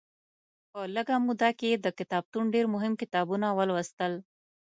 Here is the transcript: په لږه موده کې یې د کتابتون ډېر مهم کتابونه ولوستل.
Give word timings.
په 0.71 0.79
لږه 0.95 1.15
موده 1.25 1.49
کې 1.57 1.67
یې 1.71 1.77
د 1.85 1.87
کتابتون 1.99 2.45
ډېر 2.55 2.65
مهم 2.75 2.93
کتابونه 3.01 3.47
ولوستل. 3.57 4.13